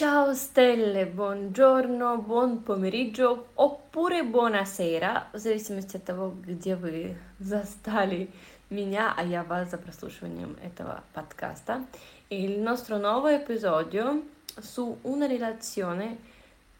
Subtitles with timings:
[0.00, 8.30] Ciao stelle, buongiorno, buon помериджо oppure buonasera, в зависимости от того, где вы застали
[8.70, 11.84] меня, а я вас за прослушиванием этого подкаста.
[12.28, 14.22] Il nostro nuovo episodio
[14.60, 16.18] su una relazione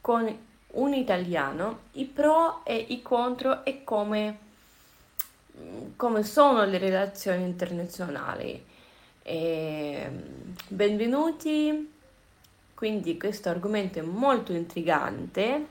[0.01, 0.37] con
[0.73, 4.39] un italiano, i pro e i contro e come,
[5.97, 8.65] come sono le relazioni internazionali.
[9.23, 10.11] E
[10.69, 11.93] benvenuti
[12.82, 15.68] quindi questo argomento è molto intrigante,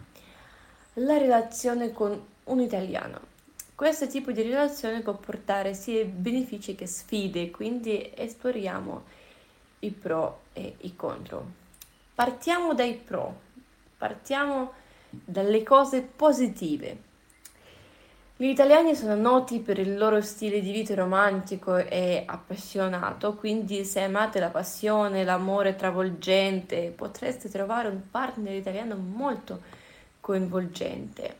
[0.93, 3.19] la relazione con un italiano.
[3.75, 9.03] Questo tipo di relazione può portare sia benefici che sfide, quindi esploriamo
[9.81, 11.45] i pro e i contro.
[12.15, 13.41] Partiamo dai pro,
[13.99, 14.73] partiamo
[15.11, 16.97] dalle cose positive.
[18.41, 24.01] Gli italiani sono noti per il loro stile di vita romantico e appassionato, quindi se
[24.01, 29.61] amate la passione, l'amore travolgente, potreste trovare un partner italiano molto
[30.21, 31.37] coinvolgente.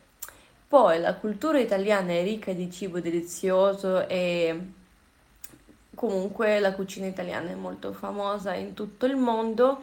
[0.67, 4.59] Poi la cultura italiana è ricca di cibo delizioso e
[5.95, 9.81] comunque la cucina italiana è molto famosa in tutto il mondo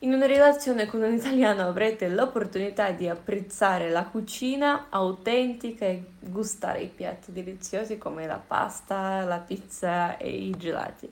[0.00, 6.82] in una relazione con un italiano avrete l'opportunità di apprezzare la cucina autentica e gustare
[6.82, 11.10] i piatti deliziosi come la pasta, la pizza e i gelati.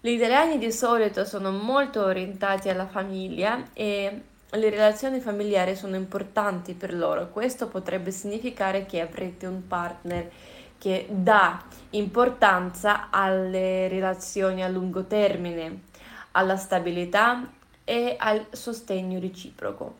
[0.00, 6.74] Gli italiani di solito sono molto orientati alla famiglia e le relazioni familiari sono importanti
[6.74, 7.30] per loro.
[7.30, 10.30] Questo potrebbe significare che avrete un partner
[10.76, 15.84] che dà importanza alle relazioni a lungo termine,
[16.32, 17.48] alla stabilità
[17.83, 19.97] e al sostegno reciproco.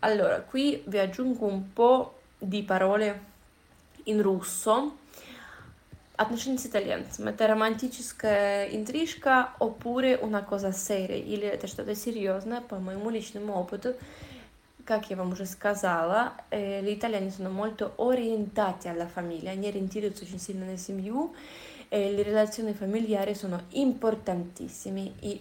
[0.00, 3.20] Allora, qui vi aggiungo un po' di parole
[4.04, 4.92] in руссо.
[6.16, 7.28] Отношения с итальянцем.
[7.28, 13.94] Это романтическая интрижка, oppure una cosa seria, или это что-то серьезное, по моему личному опыту.
[14.84, 20.24] Как я вам уже сказала, э, gli italiani sono molto orientati alla famiglia, они ориентируются
[20.24, 21.34] очень сильно на семью,
[21.88, 25.40] e le relazioni familiari sono importantissime и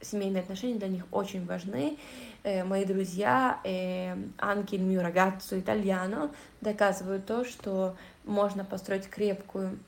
[0.00, 1.98] семейные отношения для них очень важны.
[2.42, 6.30] Э, мои друзья, э, Анки mio ragazzo italiano,
[6.60, 9.78] доказывают то, что можно построить крепкую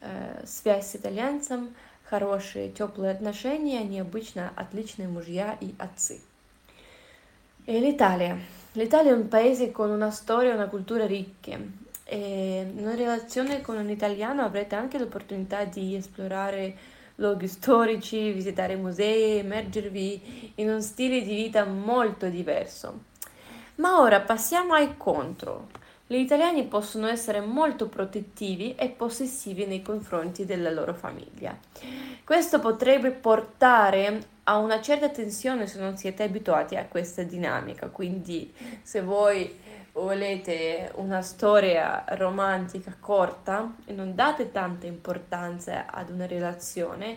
[0.00, 6.20] э, связь с итальянцем, хорошие, теплые отношения, они обычно отличные мужья и отцы.
[7.66, 8.36] E l'Italia.
[8.72, 11.82] L'Italia è un paese con una storia e una cultura ricche.
[12.04, 16.76] E in relazione con un italiano avrete anche l'opportunità di esplorare
[17.16, 23.04] luoghi storici, visitare musei, immergervi in un stile di vita molto diverso.
[23.76, 25.68] Ma ora passiamo ai contro.
[26.06, 31.56] Gli italiani possono essere molto protettivi e possessivi nei confronti della loro famiglia.
[32.22, 38.52] Questo potrebbe portare a una certa tensione se non siete abituati a questa dinamica, quindi
[38.82, 39.58] se voi
[39.92, 47.16] volete una storia romantica corta e non date tanta importanza ad una relazione,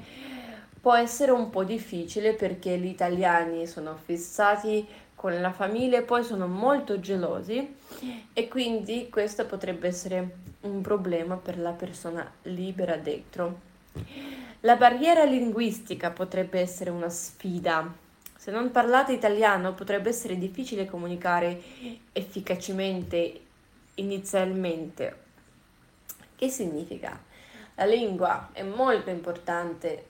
[0.79, 6.23] può essere un po' difficile perché gli italiani sono fissati con la famiglia e poi
[6.23, 7.75] sono molto gelosi
[8.31, 13.59] e quindi questo potrebbe essere un problema per la persona libera dentro.
[14.66, 18.00] La barriera linguistica potrebbe essere una sfida
[18.42, 21.62] se non parlate italiano potrebbe essere difficile comunicare
[22.10, 23.40] efficacemente
[23.94, 25.16] inizialmente.
[26.34, 27.16] Che significa?
[27.76, 30.06] La lingua è molto importante,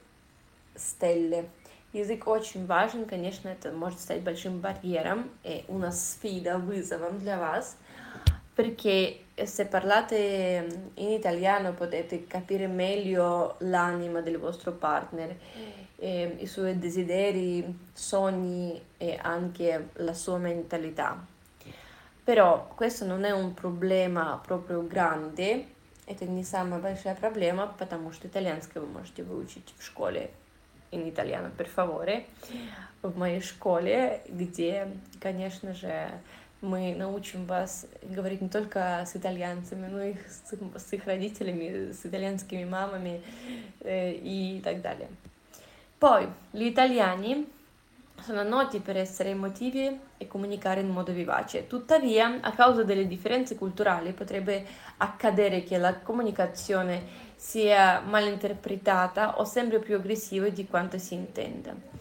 [0.72, 1.50] стелле.
[1.92, 7.76] Язык очень важен, конечно, это может стать большим барьером e una sfida, вызовом для вас,
[8.56, 15.36] perché se parlate in italiano potete capire meglio l'anima del vostro partner
[15.96, 21.24] eh, i suoi desideri, sogni e anche la sua mentalità.
[22.24, 25.66] Però questo non è un проблема proprio grande,
[26.06, 30.30] это не самая большая проблема, потому что итальянский вы можете выучить в школе
[30.90, 32.26] in italiano, per favore,
[33.02, 34.88] в моей школе, где,
[35.20, 36.10] конечно же,
[36.60, 42.06] мы научим вас говорить не только с итальянцами, но и с, с их родителями, с
[42.06, 43.20] итальянскими мамами
[43.81, 45.08] э, и так далее.
[45.99, 47.46] Poi, gli italiani
[48.20, 51.66] sono noti per essere emotivi e comunicare in modo vivace.
[51.66, 54.64] Tuttavia, a causa delle differenze culturali, potrebbe
[54.99, 61.95] accadere che la comunicazione sia malinterpretata o sempre più aggressiva di quanto si intende.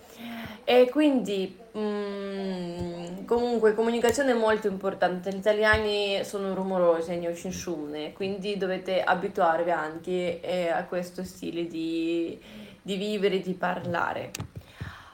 [0.66, 5.32] E quindi, mm, comunque, comunicazione è molto importante.
[5.32, 11.68] Gli italiani sono rumorosi, ne очень шумные, quindi dovete abituarvi anche eh, a questo stile
[11.68, 12.40] di
[12.82, 14.32] di vivere, di parlare.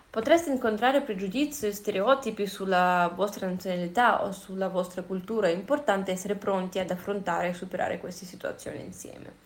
[0.09, 5.47] Potreste incontrare pregiudizi e stereotipi sulla vostra nazionalità o sulla vostra cultura.
[5.47, 9.45] È importante essere pronti ad affrontare e superare queste situazioni insieme.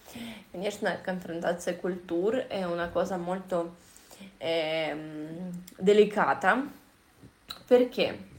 [0.51, 3.75] Конечно, конфронтация культур è una cosa molto
[4.38, 4.96] eh,
[5.76, 6.64] delicata.
[7.66, 8.34] Perché?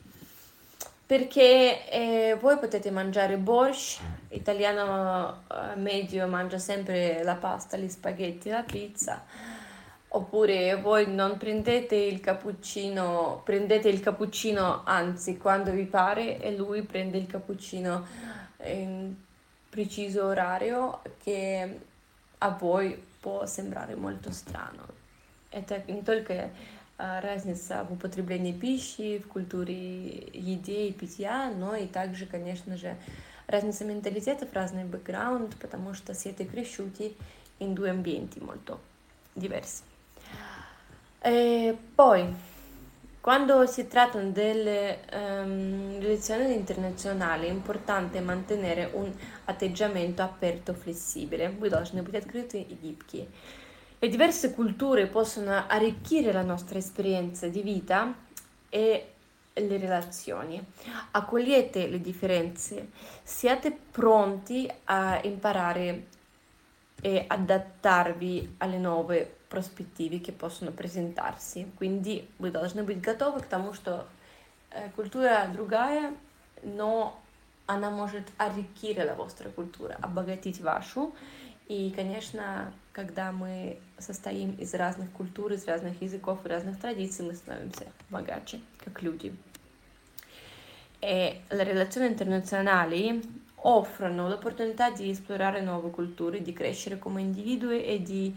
[1.08, 8.50] Perché eh, voi potete mangiare borscht, italiano eh, medio mangia sempre la pasta, gli spaghetti,
[8.50, 9.24] la pizza,
[10.10, 16.82] oppure voi non prendete il cappuccino, prendete il cappuccino anzi quando vi pare e lui
[16.82, 18.06] prende il cappuccino
[18.66, 19.16] in
[19.70, 21.80] preciso orario che
[22.40, 25.06] a voi può sembrare molto strano.
[25.58, 26.52] Это не только
[26.98, 32.96] разница в употреблении пищи, в культуре еде и питья, но и также, конечно же,
[33.48, 37.16] разница менталитетов, разный бэкграунд, потому что cresciuti
[37.60, 38.80] in due ambienti molto
[39.34, 39.84] diversi.
[41.20, 42.34] E poi,
[43.22, 49.12] quando si tratta delle um, relazioni internazionali, è importante mantenere un
[49.46, 51.50] atteggiamento aperto, flessibile.
[51.50, 53.28] Вы должны быть открыты и гибкие.
[53.99, 58.13] Le diverse culture possono arricchire la nostra esperienza di vita
[58.69, 59.13] e
[59.55, 60.61] le relazioni.
[61.13, 62.91] Accogliete le differenze,
[63.23, 66.07] siate pronti a imparare
[67.01, 71.71] e adattarvi alle nuove prospettive che possono presentarsi.
[71.77, 74.07] Quindi вы должны быть готовы к тому, что
[74.97, 76.15] культура другая,
[76.63, 77.21] но
[77.67, 81.15] она может arricchire la vostra культура, обогатить вашу.
[81.68, 87.34] И, конечно, когда мы состоим из разных культур, из разных языков и разных традиций, мы
[87.34, 89.36] становимся богаче, как люди.
[91.02, 93.22] E le relazioni internazionali
[93.56, 98.36] offrono l'opportunità di esplorare nuove culture, di crescere come individui e di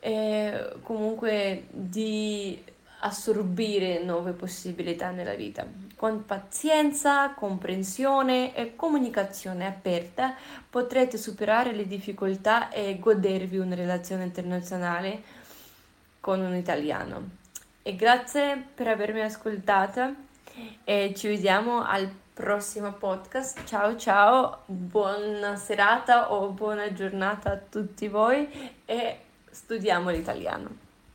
[0.00, 2.62] eh, comunque di
[3.00, 5.66] assorbire nuove possibilità nella vita.
[5.96, 10.34] Con pazienza, comprensione e comunicazione aperta
[10.68, 15.22] potrete superare le difficoltà e godervi una relazione internazionale
[16.20, 17.36] con un italiano.
[17.82, 20.14] E grazie per avermi ascoltata
[20.84, 23.64] e ci vediamo al prossimo podcast.
[23.64, 28.48] Ciao ciao, buona serata o buona giornata a tutti voi
[28.84, 30.87] e studiamo l'italiano.